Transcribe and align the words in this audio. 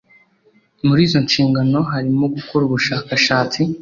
muri 0.85 1.01
izo 1.07 1.19
nshingano 1.25 1.79
harimo 1.91 2.25
gukora 2.35 2.63
ubushakashatsi 2.65 3.59